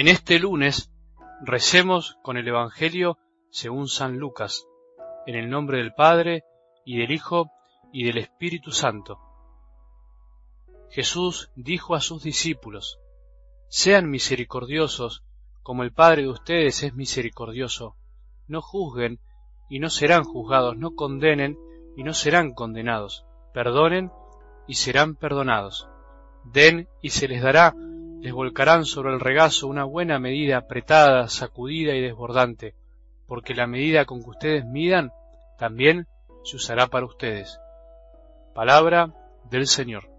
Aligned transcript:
En 0.00 0.08
este 0.08 0.38
lunes 0.38 0.90
recemos 1.42 2.16
con 2.22 2.38
el 2.38 2.48
Evangelio 2.48 3.18
según 3.50 3.86
San 3.86 4.16
Lucas, 4.16 4.66
en 5.26 5.34
el 5.34 5.50
nombre 5.50 5.76
del 5.76 5.92
Padre, 5.92 6.42
y 6.86 6.96
del 6.96 7.10
Hijo, 7.10 7.50
y 7.92 8.04
del 8.04 8.16
Espíritu 8.16 8.72
Santo. 8.72 9.18
Jesús 10.88 11.50
dijo 11.54 11.94
a 11.94 12.00
sus 12.00 12.22
discípulos, 12.22 12.98
Sean 13.68 14.08
misericordiosos, 14.08 15.22
como 15.62 15.82
el 15.82 15.92
Padre 15.92 16.22
de 16.22 16.30
ustedes 16.30 16.82
es 16.82 16.94
misericordioso. 16.94 17.94
No 18.48 18.62
juzguen, 18.62 19.20
y 19.68 19.80
no 19.80 19.90
serán 19.90 20.24
juzgados, 20.24 20.78
no 20.78 20.94
condenen, 20.94 21.58
y 21.94 22.04
no 22.04 22.14
serán 22.14 22.54
condenados. 22.54 23.26
Perdonen, 23.52 24.10
y 24.66 24.76
serán 24.76 25.14
perdonados. 25.14 25.90
Den, 26.44 26.88
y 27.02 27.10
se 27.10 27.28
les 27.28 27.42
dará, 27.42 27.74
les 28.20 28.32
volcarán 28.32 28.84
sobre 28.84 29.14
el 29.14 29.20
regazo 29.20 29.66
una 29.66 29.84
buena 29.84 30.18
medida 30.18 30.58
apretada, 30.58 31.28
sacudida 31.28 31.94
y 31.94 32.02
desbordante, 32.02 32.74
porque 33.26 33.54
la 33.54 33.66
medida 33.66 34.04
con 34.04 34.22
que 34.22 34.30
ustedes 34.30 34.64
midan 34.64 35.12
también 35.58 36.06
se 36.44 36.56
usará 36.56 36.86
para 36.88 37.06
ustedes. 37.06 37.58
Palabra 38.54 39.12
del 39.50 39.66
Señor. 39.66 40.10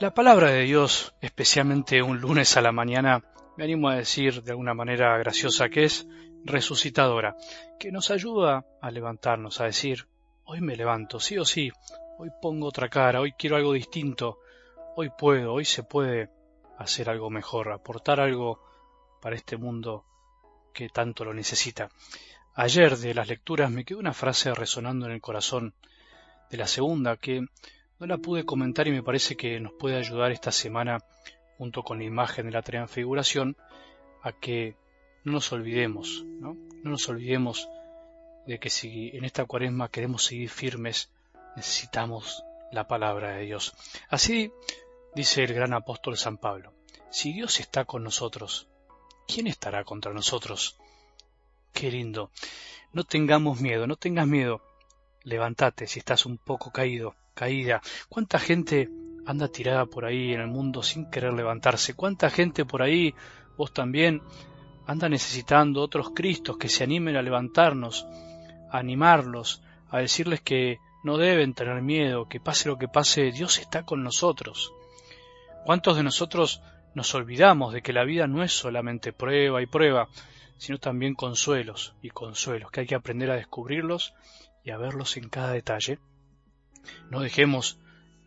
La 0.00 0.14
palabra 0.14 0.50
de 0.50 0.62
Dios, 0.62 1.14
especialmente 1.20 2.02
un 2.02 2.22
lunes 2.22 2.56
a 2.56 2.62
la 2.62 2.72
mañana, 2.72 3.22
me 3.60 3.64
animo 3.64 3.90
a 3.90 3.96
decir 3.96 4.42
de 4.42 4.52
alguna 4.52 4.72
manera 4.72 5.18
graciosa 5.18 5.68
que 5.68 5.84
es 5.84 6.08
resucitadora, 6.46 7.36
que 7.78 7.92
nos 7.92 8.10
ayuda 8.10 8.64
a 8.80 8.90
levantarnos, 8.90 9.60
a 9.60 9.66
decir, 9.66 10.06
hoy 10.44 10.62
me 10.62 10.76
levanto, 10.76 11.20
sí 11.20 11.36
o 11.36 11.44
sí, 11.44 11.70
hoy 12.16 12.30
pongo 12.40 12.68
otra 12.68 12.88
cara, 12.88 13.20
hoy 13.20 13.32
quiero 13.32 13.56
algo 13.56 13.74
distinto, 13.74 14.38
hoy 14.96 15.10
puedo, 15.10 15.52
hoy 15.52 15.66
se 15.66 15.82
puede 15.82 16.30
hacer 16.78 17.10
algo 17.10 17.28
mejor, 17.28 17.70
aportar 17.70 18.18
algo 18.18 18.62
para 19.20 19.36
este 19.36 19.58
mundo 19.58 20.06
que 20.72 20.88
tanto 20.88 21.26
lo 21.26 21.34
necesita. 21.34 21.90
Ayer 22.54 22.96
de 22.96 23.12
las 23.12 23.28
lecturas 23.28 23.70
me 23.70 23.84
quedó 23.84 23.98
una 23.98 24.14
frase 24.14 24.54
resonando 24.54 25.04
en 25.04 25.12
el 25.12 25.20
corazón 25.20 25.74
de 26.50 26.56
la 26.56 26.66
segunda 26.66 27.18
que 27.18 27.42
no 27.42 28.06
la 28.06 28.16
pude 28.16 28.46
comentar 28.46 28.88
y 28.88 28.92
me 28.92 29.02
parece 29.02 29.36
que 29.36 29.60
nos 29.60 29.74
puede 29.74 29.98
ayudar 29.98 30.32
esta 30.32 30.50
semana, 30.50 31.00
junto 31.60 31.82
con 31.82 31.98
la 31.98 32.04
imagen 32.04 32.46
de 32.46 32.52
la 32.52 32.62
transfiguración, 32.62 33.54
a 34.22 34.32
que 34.32 34.76
no 35.24 35.32
nos 35.32 35.52
olvidemos, 35.52 36.24
¿no? 36.24 36.56
No 36.82 36.92
nos 36.92 37.06
olvidemos 37.10 37.68
de 38.46 38.58
que 38.58 38.70
si 38.70 39.10
en 39.10 39.26
esta 39.26 39.44
cuaresma 39.44 39.90
queremos 39.90 40.24
seguir 40.24 40.48
firmes, 40.48 41.10
necesitamos 41.56 42.42
la 42.72 42.88
palabra 42.88 43.32
de 43.32 43.44
Dios. 43.44 43.74
Así 44.08 44.50
dice 45.14 45.44
el 45.44 45.52
gran 45.52 45.74
apóstol 45.74 46.16
San 46.16 46.38
Pablo, 46.38 46.72
si 47.10 47.34
Dios 47.34 47.60
está 47.60 47.84
con 47.84 48.04
nosotros, 48.04 48.66
¿quién 49.28 49.46
estará 49.46 49.84
contra 49.84 50.14
nosotros? 50.14 50.78
Qué 51.74 51.90
lindo. 51.90 52.30
No 52.94 53.04
tengamos 53.04 53.60
miedo, 53.60 53.86
no 53.86 53.96
tengas 53.96 54.26
miedo. 54.26 54.62
Levántate 55.24 55.86
si 55.86 55.98
estás 55.98 56.24
un 56.24 56.38
poco 56.38 56.72
caído 56.72 57.14
caída. 57.34 57.82
¿Cuánta 58.08 58.38
gente 58.38 58.88
anda 59.26 59.48
tirada 59.48 59.86
por 59.86 60.04
ahí 60.04 60.32
en 60.32 60.40
el 60.40 60.48
mundo 60.48 60.82
sin 60.82 61.10
querer 61.10 61.32
levantarse? 61.32 61.94
¿Cuánta 61.94 62.30
gente 62.30 62.64
por 62.64 62.82
ahí, 62.82 63.14
vos 63.56 63.72
también, 63.72 64.22
anda 64.86 65.08
necesitando 65.08 65.82
otros 65.82 66.10
Cristos 66.14 66.56
que 66.56 66.68
se 66.68 66.84
animen 66.84 67.16
a 67.16 67.22
levantarnos, 67.22 68.06
a 68.70 68.78
animarlos, 68.78 69.62
a 69.90 69.98
decirles 69.98 70.40
que 70.40 70.78
no 71.02 71.16
deben 71.16 71.54
tener 71.54 71.80
miedo, 71.82 72.28
que 72.28 72.40
pase 72.40 72.68
lo 72.68 72.78
que 72.78 72.88
pase, 72.88 73.32
Dios 73.32 73.58
está 73.58 73.84
con 73.84 74.02
nosotros. 74.02 74.72
¿Cuántos 75.64 75.96
de 75.96 76.02
nosotros 76.02 76.62
nos 76.94 77.14
olvidamos 77.14 77.72
de 77.72 77.82
que 77.82 77.92
la 77.92 78.04
vida 78.04 78.26
no 78.26 78.42
es 78.42 78.52
solamente 78.52 79.12
prueba 79.12 79.62
y 79.62 79.66
prueba, 79.66 80.08
sino 80.58 80.78
también 80.78 81.14
consuelos 81.14 81.94
y 82.02 82.10
consuelos, 82.10 82.70
que 82.70 82.80
hay 82.80 82.86
que 82.86 82.94
aprender 82.94 83.30
a 83.30 83.36
descubrirlos 83.36 84.14
y 84.64 84.70
a 84.70 84.76
verlos 84.76 85.16
en 85.16 85.28
cada 85.28 85.52
detalle? 85.52 85.98
No 87.10 87.20
dejemos 87.20 87.78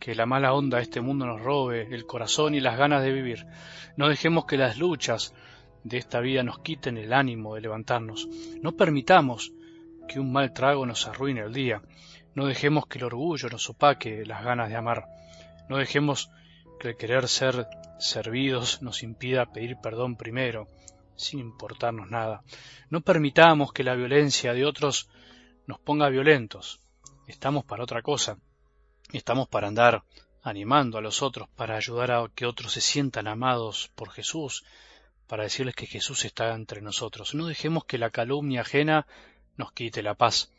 que 0.04 0.14
la 0.14 0.26
mala 0.26 0.52
onda 0.52 0.76
de 0.76 0.82
este 0.82 1.00
mundo 1.00 1.24
nos 1.24 1.40
robe 1.40 1.88
el 1.90 2.04
corazón 2.04 2.54
y 2.54 2.60
las 2.60 2.76
ganas 2.76 3.02
de 3.02 3.10
vivir. 3.10 3.46
No 3.96 4.10
dejemos 4.10 4.44
que 4.44 4.58
las 4.58 4.76
luchas 4.76 5.32
de 5.82 5.96
esta 5.96 6.20
vida 6.20 6.42
nos 6.42 6.58
quiten 6.58 6.98
el 6.98 7.14
ánimo 7.14 7.54
de 7.54 7.62
levantarnos. 7.62 8.28
No 8.60 8.72
permitamos 8.72 9.54
que 10.06 10.20
un 10.20 10.30
mal 10.30 10.52
trago 10.52 10.84
nos 10.84 11.08
arruine 11.08 11.40
el 11.40 11.54
día. 11.54 11.80
No 12.34 12.44
dejemos 12.44 12.86
que 12.86 12.98
el 12.98 13.04
orgullo 13.04 13.48
nos 13.48 13.70
opaque 13.70 14.26
las 14.26 14.44
ganas 14.44 14.68
de 14.68 14.76
amar. 14.76 15.06
No 15.70 15.78
dejemos 15.78 16.28
que 16.78 16.88
el 16.88 16.96
querer 16.98 17.26
ser 17.26 17.66
servidos 17.98 18.82
nos 18.82 19.02
impida 19.02 19.52
pedir 19.52 19.78
perdón 19.82 20.16
primero, 20.16 20.68
sin 21.16 21.40
importarnos 21.40 22.10
nada. 22.10 22.42
No 22.90 23.00
permitamos 23.00 23.72
que 23.72 23.84
la 23.84 23.94
violencia 23.94 24.52
de 24.52 24.66
otros 24.66 25.08
nos 25.66 25.78
ponga 25.78 26.10
violentos 26.10 26.82
estamos 27.26 27.64
para 27.64 27.84
otra 27.84 28.02
cosa. 28.02 28.38
Estamos 29.12 29.48
para 29.48 29.68
andar 29.68 30.02
animando 30.42 30.98
a 30.98 31.00
los 31.00 31.22
otros, 31.22 31.48
para 31.56 31.76
ayudar 31.76 32.12
a 32.12 32.28
que 32.34 32.46
otros 32.46 32.72
se 32.72 32.80
sientan 32.80 33.28
amados 33.28 33.90
por 33.94 34.10
Jesús, 34.10 34.64
para 35.26 35.44
decirles 35.44 35.74
que 35.74 35.86
Jesús 35.86 36.24
está 36.24 36.54
entre 36.54 36.82
nosotros. 36.82 37.34
No 37.34 37.46
dejemos 37.46 37.84
que 37.84 37.98
la 37.98 38.10
calumnia 38.10 38.62
ajena 38.62 39.06
nos 39.56 39.72
quite 39.72 40.02
la 40.02 40.14
paz. 40.14 40.52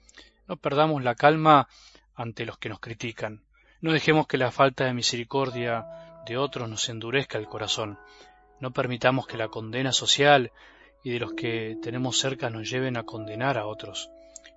No 0.48 0.58
perdamos 0.58 1.04
la 1.04 1.16
calma 1.16 1.68
ante 2.16 2.46
los 2.46 2.58
que 2.58 2.70
nos 2.70 2.80
critican. 2.80 3.44
No 3.82 3.92
dejemos 3.92 4.28
que 4.28 4.38
la 4.38 4.52
falta 4.52 4.86
de 4.86 4.94
misericordia 4.94 5.86
de 6.26 6.38
otros 6.38 6.70
nos 6.70 6.90
endurezca 6.90 7.38
el 7.38 7.48
corazón. 7.48 8.00
No 8.60 8.72
permitamos 8.72 9.28
que 9.28 9.38
la 9.38 9.50
condena 9.50 9.92
social 9.92 10.52
y 11.04 11.12
de 11.12 11.20
los 11.20 11.34
que 11.34 11.78
tenemos 11.84 12.18
cerca 12.18 12.50
nos 12.50 12.70
lleven 12.70 12.98
a 12.98 13.04
condenar 13.04 13.58
a 13.58 13.68
otros. 13.68 14.10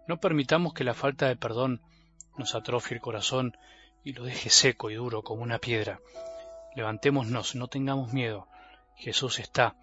No 0.07 0.19
permitamos 0.19 0.73
que 0.73 0.85
la 0.85 0.95
falta 0.95 1.29
de 1.29 1.37
perdón 1.37 1.83
nos 2.39 2.55
atrofie 2.55 2.95
el 2.95 3.01
corazón 3.01 3.57
y 4.05 4.13
lo 4.13 4.25
deje 4.25 4.49
seco 4.51 4.91
y 4.91 4.95
duro 4.95 5.23
como 5.23 5.43
una 5.43 5.59
piedra. 5.59 6.01
Levantémonos, 6.75 7.55
no 7.55 7.69
tengamos 7.69 8.13
miedo. 8.13 8.47
Jesús 8.97 9.39
está, 9.39 9.77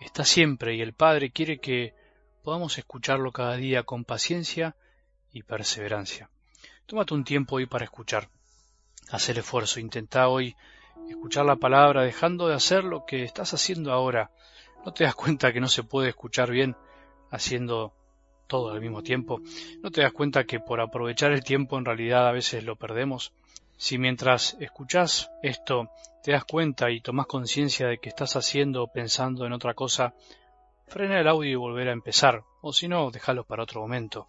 está 0.00 0.24
siempre 0.24 0.74
y 0.74 0.80
el 0.80 0.92
Padre 0.92 1.30
quiere 1.30 1.58
que 1.58 1.94
podamos 2.42 2.78
escucharlo 2.78 3.32
cada 3.32 3.56
día 3.56 3.82
con 3.82 4.04
paciencia 4.04 4.76
y 5.32 5.42
perseverancia. 5.42 6.30
Tómate 6.86 7.14
un 7.14 7.24
tiempo 7.24 7.56
hoy 7.56 7.66
para 7.66 7.84
escuchar. 7.84 8.28
Haz 9.10 9.28
el 9.28 9.38
esfuerzo, 9.38 9.80
intenta 9.80 10.28
hoy 10.28 10.56
escuchar 11.10 11.44
la 11.44 11.56
palabra 11.56 12.02
dejando 12.02 12.48
de 12.48 12.54
hacer 12.54 12.84
lo 12.84 13.04
que 13.04 13.22
estás 13.24 13.54
haciendo 13.54 13.92
ahora. 13.92 14.30
¿No 14.84 14.92
te 14.92 15.04
das 15.04 15.14
cuenta 15.14 15.52
que 15.52 15.60
no 15.60 15.68
se 15.68 15.82
puede 15.82 16.10
escuchar 16.10 16.50
bien 16.50 16.76
haciendo 17.30 17.92
todo 18.46 18.70
al 18.70 18.80
mismo 18.80 19.02
tiempo, 19.02 19.40
¿no 19.82 19.90
te 19.90 20.02
das 20.02 20.12
cuenta 20.12 20.44
que 20.44 20.60
por 20.60 20.80
aprovechar 20.80 21.32
el 21.32 21.44
tiempo 21.44 21.78
en 21.78 21.84
realidad 21.84 22.28
a 22.28 22.32
veces 22.32 22.64
lo 22.64 22.76
perdemos? 22.76 23.32
Si 23.76 23.98
mientras 23.98 24.56
escuchas 24.60 25.30
esto 25.42 25.90
te 26.22 26.32
das 26.32 26.44
cuenta 26.44 26.90
y 26.90 27.00
tomas 27.00 27.26
conciencia 27.26 27.88
de 27.88 27.98
que 27.98 28.08
estás 28.08 28.36
haciendo 28.36 28.82
o 28.82 28.92
pensando 28.92 29.46
en 29.46 29.52
otra 29.52 29.74
cosa, 29.74 30.14
frena 30.86 31.20
el 31.20 31.28
audio 31.28 31.50
y 31.50 31.56
volver 31.56 31.88
a 31.88 31.92
empezar, 31.92 32.42
o 32.62 32.72
si 32.72 32.88
no, 32.88 33.10
déjalo 33.10 33.44
para 33.44 33.64
otro 33.64 33.80
momento. 33.80 34.26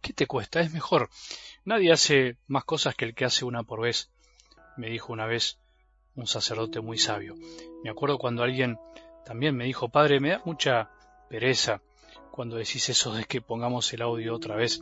¿Qué 0.00 0.12
te 0.12 0.26
cuesta? 0.26 0.60
Es 0.60 0.72
mejor. 0.72 1.08
Nadie 1.64 1.92
hace 1.92 2.36
más 2.48 2.64
cosas 2.64 2.94
que 2.94 3.04
el 3.04 3.14
que 3.14 3.24
hace 3.24 3.44
una 3.44 3.62
por 3.62 3.80
vez, 3.80 4.10
me 4.76 4.88
dijo 4.88 5.12
una 5.12 5.26
vez 5.26 5.58
un 6.14 6.26
sacerdote 6.26 6.80
muy 6.80 6.98
sabio. 6.98 7.34
Me 7.82 7.90
acuerdo 7.90 8.18
cuando 8.18 8.42
alguien 8.42 8.78
también 9.24 9.56
me 9.56 9.64
dijo, 9.64 9.88
padre, 9.88 10.20
me 10.20 10.30
da 10.30 10.42
mucha 10.44 10.90
pereza 11.30 11.80
cuando 12.32 12.56
decís 12.56 12.88
eso 12.88 13.12
de 13.12 13.24
que 13.24 13.42
pongamos 13.42 13.92
el 13.92 14.02
audio 14.02 14.34
otra 14.34 14.56
vez. 14.56 14.80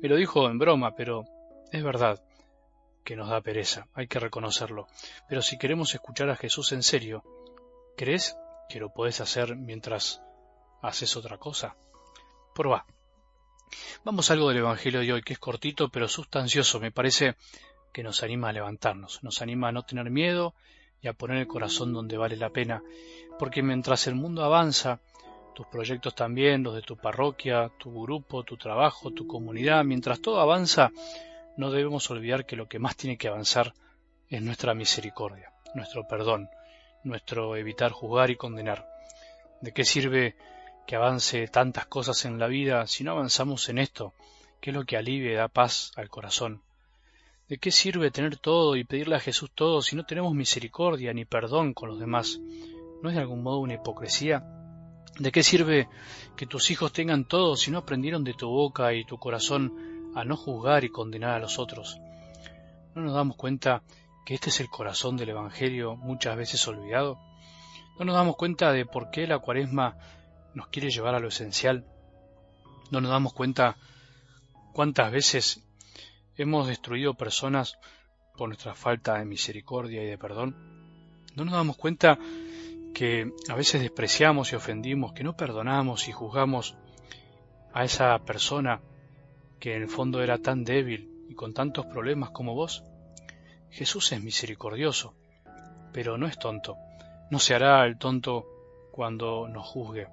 Me 0.00 0.08
lo 0.08 0.16
dijo 0.16 0.48
en 0.48 0.58
broma, 0.58 0.94
pero 0.94 1.24
es 1.72 1.82
verdad 1.82 2.22
que 3.02 3.16
nos 3.16 3.30
da 3.30 3.40
pereza, 3.40 3.88
hay 3.94 4.06
que 4.06 4.20
reconocerlo. 4.20 4.86
Pero 5.28 5.42
si 5.42 5.58
queremos 5.58 5.94
escuchar 5.94 6.30
a 6.30 6.36
Jesús 6.36 6.70
en 6.72 6.82
serio, 6.82 7.24
¿crees 7.96 8.36
que 8.68 8.78
lo 8.78 8.92
podés 8.92 9.20
hacer 9.20 9.56
mientras 9.56 10.22
haces 10.82 11.16
otra 11.16 11.38
cosa? 11.38 11.74
Proba. 12.54 12.84
Vamos 14.04 14.30
a 14.30 14.34
algo 14.34 14.50
del 14.50 14.58
Evangelio 14.58 15.00
de 15.00 15.12
hoy 15.14 15.22
que 15.22 15.32
es 15.32 15.38
cortito 15.38 15.88
pero 15.88 16.06
sustancioso. 16.08 16.78
Me 16.78 16.92
parece 16.92 17.36
que 17.92 18.02
nos 18.02 18.22
anima 18.22 18.50
a 18.50 18.52
levantarnos, 18.52 19.22
nos 19.22 19.40
anima 19.40 19.68
a 19.68 19.72
no 19.72 19.82
tener 19.82 20.10
miedo 20.10 20.54
y 21.00 21.08
a 21.08 21.14
poner 21.14 21.38
el 21.38 21.46
corazón 21.46 21.92
donde 21.92 22.16
vale 22.16 22.36
la 22.36 22.50
pena, 22.50 22.82
porque 23.38 23.62
mientras 23.62 24.06
el 24.06 24.14
mundo 24.14 24.44
avanza 24.44 25.00
tus 25.54 25.66
proyectos 25.66 26.14
también, 26.14 26.62
los 26.62 26.74
de 26.74 26.82
tu 26.82 26.96
parroquia, 26.96 27.70
tu 27.78 28.02
grupo, 28.02 28.42
tu 28.42 28.56
trabajo, 28.56 29.10
tu 29.10 29.26
comunidad. 29.26 29.84
Mientras 29.84 30.20
todo 30.20 30.40
avanza, 30.40 30.90
no 31.56 31.70
debemos 31.70 32.10
olvidar 32.10 32.46
que 32.46 32.56
lo 32.56 32.68
que 32.68 32.78
más 32.78 32.96
tiene 32.96 33.16
que 33.16 33.28
avanzar 33.28 33.74
es 34.28 34.42
nuestra 34.42 34.74
misericordia, 34.74 35.52
nuestro 35.74 36.06
perdón, 36.06 36.48
nuestro 37.04 37.56
evitar 37.56 37.92
juzgar 37.92 38.30
y 38.30 38.36
condenar. 38.36 38.88
¿De 39.60 39.72
qué 39.72 39.84
sirve 39.84 40.34
que 40.86 40.96
avance 40.96 41.46
tantas 41.48 41.86
cosas 41.86 42.24
en 42.24 42.38
la 42.38 42.46
vida 42.46 42.86
si 42.86 43.04
no 43.04 43.12
avanzamos 43.12 43.68
en 43.68 43.78
esto, 43.78 44.14
que 44.60 44.70
es 44.70 44.76
lo 44.76 44.84
que 44.84 44.96
alivia 44.96 45.32
y 45.32 45.36
da 45.36 45.48
paz 45.48 45.92
al 45.96 46.08
corazón? 46.08 46.62
¿De 47.48 47.58
qué 47.58 47.70
sirve 47.70 48.10
tener 48.10 48.38
todo 48.38 48.76
y 48.76 48.84
pedirle 48.84 49.16
a 49.16 49.20
Jesús 49.20 49.50
todo 49.54 49.82
si 49.82 49.94
no 49.94 50.06
tenemos 50.06 50.34
misericordia 50.34 51.12
ni 51.12 51.26
perdón 51.26 51.74
con 51.74 51.90
los 51.90 51.98
demás? 51.98 52.40
¿No 53.02 53.10
es 53.10 53.14
de 53.14 53.20
algún 53.20 53.42
modo 53.42 53.58
una 53.58 53.74
hipocresía? 53.74 54.61
¿De 55.18 55.30
qué 55.30 55.42
sirve 55.42 55.88
que 56.36 56.46
tus 56.46 56.70
hijos 56.70 56.92
tengan 56.92 57.26
todo 57.26 57.56
si 57.56 57.70
no 57.70 57.78
aprendieron 57.78 58.24
de 58.24 58.32
tu 58.32 58.48
boca 58.48 58.94
y 58.94 59.04
tu 59.04 59.18
corazón 59.18 60.10
a 60.14 60.24
no 60.24 60.36
juzgar 60.36 60.84
y 60.84 60.90
condenar 60.90 61.32
a 61.32 61.38
los 61.38 61.58
otros? 61.58 61.98
¿No 62.94 63.02
nos 63.02 63.12
damos 63.12 63.36
cuenta 63.36 63.82
que 64.24 64.34
este 64.34 64.48
es 64.48 64.60
el 64.60 64.68
corazón 64.68 65.16
del 65.16 65.30
Evangelio 65.30 65.96
muchas 65.96 66.36
veces 66.36 66.66
olvidado? 66.66 67.18
¿No 67.98 68.06
nos 68.06 68.14
damos 68.14 68.36
cuenta 68.36 68.72
de 68.72 68.86
por 68.86 69.10
qué 69.10 69.26
la 69.26 69.38
cuaresma 69.38 69.96
nos 70.54 70.68
quiere 70.68 70.90
llevar 70.90 71.14
a 71.14 71.20
lo 71.20 71.28
esencial? 71.28 71.84
¿No 72.90 73.00
nos 73.02 73.10
damos 73.10 73.34
cuenta 73.34 73.76
cuántas 74.72 75.12
veces 75.12 75.62
hemos 76.36 76.68
destruido 76.68 77.14
personas 77.14 77.78
por 78.36 78.48
nuestra 78.48 78.74
falta 78.74 79.18
de 79.18 79.26
misericordia 79.26 80.02
y 80.02 80.06
de 80.06 80.16
perdón? 80.16 80.56
¿No 81.36 81.44
nos 81.44 81.54
damos 81.54 81.76
cuenta 81.76 82.18
que 82.92 83.32
a 83.48 83.54
veces 83.54 83.80
despreciamos 83.80 84.52
y 84.52 84.56
ofendimos, 84.56 85.12
que 85.12 85.24
no 85.24 85.36
perdonamos 85.36 86.08
y 86.08 86.12
juzgamos 86.12 86.76
a 87.72 87.84
esa 87.84 88.18
persona 88.20 88.80
que 89.58 89.76
en 89.76 89.82
el 89.82 89.88
fondo 89.88 90.22
era 90.22 90.38
tan 90.38 90.64
débil 90.64 91.26
y 91.28 91.34
con 91.34 91.54
tantos 91.54 91.86
problemas 91.86 92.30
como 92.30 92.54
vos? 92.54 92.84
Jesús 93.70 94.12
es 94.12 94.22
misericordioso, 94.22 95.14
pero 95.92 96.18
no 96.18 96.26
es 96.26 96.38
tonto. 96.38 96.76
No 97.30 97.38
se 97.38 97.54
hará 97.54 97.86
el 97.86 97.98
tonto 97.98 98.46
cuando 98.90 99.48
nos 99.48 99.66
juzgue, 99.66 100.08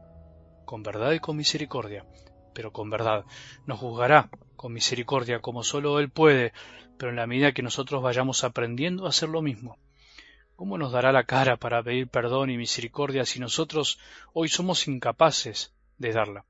con 0.66 0.84
verdad 0.84 1.12
y 1.12 1.20
con 1.20 1.36
misericordia, 1.36 2.06
pero 2.54 2.72
con 2.72 2.90
verdad. 2.90 3.26
Nos 3.66 3.80
juzgará 3.80 4.30
con 4.56 4.72
misericordia 4.72 5.42
como 5.42 5.64
solo 5.64 6.00
Él 6.00 6.10
puede, 6.10 6.54
pero 6.98 7.10
en 7.10 7.18
la 7.18 7.28
medida 7.28 7.52
que 7.52 7.64
nosotros 7.64 8.02
vayamos 8.02 8.44
aprendiendo 8.44 9.06
a 9.06 9.10
hacer 9.10 9.30
lo 9.30 9.42
mismo. 9.42 9.78
¿Cómo 10.60 10.78
nos 10.78 10.92
dará 10.92 11.14
la 11.14 11.24
cara 11.24 11.56
para 11.56 11.82
pedir 11.82 12.10
perdón 12.10 12.50
y 12.50 12.58
misericordia 12.58 13.24
si 13.24 13.40
nosotros 13.40 13.98
hoy 14.34 14.50
somos 14.50 14.90
incapaces 14.90 15.72
de 15.98 16.12
darla? 16.12 16.44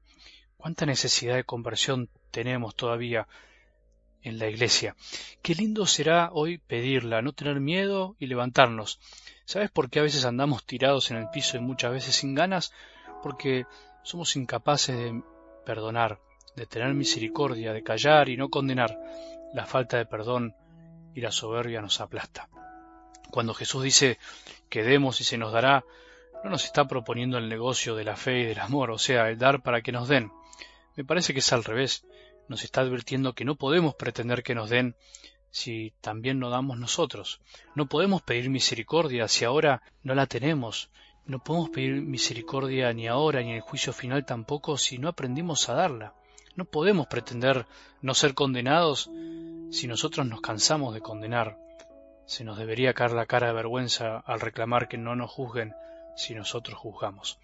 ¿Cuánta 0.58 0.88
necesidad 0.88 1.36
de 1.36 1.44
conversión 1.44 2.10
tenemos 2.32 2.74
todavía 2.74 3.28
en 4.24 4.40
la 4.40 4.48
iglesia? 4.48 4.96
Qué 5.44 5.54
lindo 5.54 5.86
será 5.86 6.32
hoy 6.34 6.58
pedirla, 6.58 7.22
no 7.22 7.34
tener 7.34 7.60
miedo 7.60 8.16
y 8.18 8.26
levantarnos. 8.26 9.00
¿Sabes 9.46 9.70
por 9.70 9.92
qué 9.92 10.00
a 10.00 10.08
veces 10.10 10.26
andamos 10.26 10.66
tirados 10.66 11.12
en 11.12 11.18
el 11.18 11.30
piso 11.30 11.58
y 11.58 11.60
muchas 11.60 11.92
veces 11.92 12.16
sin 12.16 12.34
ganas? 12.34 12.74
Porque 13.22 13.68
somos 14.02 14.36
incapaces 14.36 14.98
de 14.98 15.22
perdonar, 15.68 16.20
de 16.56 16.66
tener 16.66 16.96
misericordia, 16.96 17.74
de 17.74 17.84
callar 17.84 18.28
y 18.30 18.38
no 18.38 18.50
condenar. 18.50 19.00
La 19.54 19.68
falta 19.68 19.98
de 19.98 20.08
perdón 20.08 20.56
y 21.14 21.22
la 21.22 21.32
soberbia 21.32 21.80
nos 21.80 22.02
aplasta. 22.02 22.50
Cuando 23.32 23.54
Jesús 23.54 23.84
dice 23.84 24.18
que 24.70 24.84
demos 24.84 25.22
y 25.22 25.24
se 25.24 25.38
nos 25.38 25.54
dará, 25.54 25.86
no 26.44 26.50
nos 26.50 26.66
está 26.66 26.88
proponiendo 26.88 27.38
el 27.38 27.50
negocio 27.50 27.96
de 27.96 28.04
la 28.04 28.16
fe 28.16 28.40
y 28.40 28.46
del 28.46 28.60
amor, 28.60 28.92
o 28.92 28.98
sea, 28.98 29.30
el 29.30 29.38
dar 29.38 29.62
para 29.62 29.82
que 29.82 29.92
nos 29.92 30.08
den. 30.08 30.32
Me 30.96 31.04
parece 31.04 31.34
que 31.34 31.40
es 31.40 31.54
al 31.54 31.64
revés. 31.64 32.06
Nos 32.48 32.64
está 32.64 32.82
advirtiendo 32.82 33.34
que 33.34 33.46
no 33.46 33.56
podemos 33.56 33.96
pretender 33.96 34.44
que 34.44 34.56
nos 34.56 34.70
den 34.70 34.96
si 35.52 35.94
también 36.02 36.40
no 36.40 36.50
damos 36.50 36.78
nosotros? 36.78 37.42
No 37.76 37.88
podemos 37.88 38.22
pedir 38.22 38.50
misericordia 38.50 39.28
si 39.28 39.46
ahora 39.46 39.82
no 40.04 40.16
la 40.16 40.28
tenemos. 40.28 40.90
No 41.26 41.44
podemos 41.44 41.70
pedir 41.70 42.02
misericordia 42.02 42.92
ni 42.94 43.08
ahora 43.08 43.42
ni 43.42 43.52
en 43.52 43.56
el 43.56 43.62
juicio 43.62 43.94
final 43.94 44.26
tampoco 44.26 44.78
si 44.78 44.98
no 44.98 45.10
aprendimos 45.10 45.70
a 45.70 45.74
darla. 45.74 46.14
No 46.56 46.66
podemos 46.66 47.08
pretender 47.08 47.66
no 48.02 48.14
ser 48.14 48.34
condenados 48.34 49.10
si 49.72 49.88
nosotros 49.88 50.26
nos 50.26 50.42
cansamos 50.42 50.94
de 50.94 51.02
condenar. 51.02 51.58
Se 52.30 52.44
nos 52.44 52.60
debería 52.60 52.94
caer 52.94 53.14
la 53.14 53.26
cara 53.26 53.48
de 53.48 53.54
vergüenza 53.54 54.20
al 54.20 54.40
reclamar 54.40 54.88
que 54.88 55.00
no 55.00 55.16
nos 55.16 55.32
juzguen 55.32 55.74
si 56.16 56.36
nosotros 56.36 56.78
juzgamos. 56.78 57.40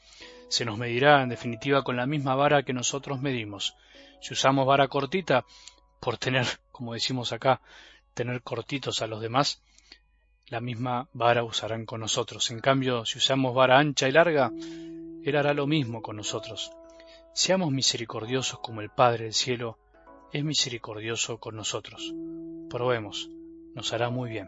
Se 0.48 0.64
nos 0.64 0.78
medirá, 0.78 1.24
en 1.24 1.30
definitiva, 1.30 1.84
con 1.84 1.98
la 1.98 2.06
misma 2.06 2.36
vara 2.36 2.62
que 2.62 2.72
nosotros 2.72 3.20
medimos. 3.20 3.76
Si 4.22 4.34
usamos 4.34 4.68
vara 4.68 4.88
cortita, 4.88 5.44
por 6.00 6.20
tener, 6.20 6.46
como 6.72 6.94
decimos 6.94 7.34
acá, 7.34 7.62
tener 8.14 8.44
cortitos 8.44 9.02
a 9.02 9.08
los 9.08 9.22
demás, 9.22 9.64
la 10.50 10.62
misma 10.62 11.10
vara 11.14 11.44
usarán 11.44 11.88
con 11.88 12.02
nosotros. 12.02 12.52
En 12.52 12.60
cambio, 12.60 13.06
si 13.06 13.18
usamos 13.18 13.56
vara 13.56 13.80
ancha 13.80 14.08
y 14.08 14.12
larga, 14.12 14.52
Él 14.54 15.36
hará 15.36 15.56
lo 15.56 15.66
mismo 15.66 16.04
con 16.04 16.16
nosotros. 16.16 16.72
Seamos 17.34 17.72
misericordiosos 17.72 18.60
como 18.60 18.82
el 18.82 18.92
Padre 18.92 19.24
del 19.24 19.34
cielo 19.34 19.80
es 20.32 20.44
misericordioso 20.44 21.40
con 21.40 21.56
nosotros. 21.56 22.14
Probemos, 22.70 23.32
nos 23.74 23.92
hará 23.92 24.12
muy 24.12 24.30
bien. 24.30 24.48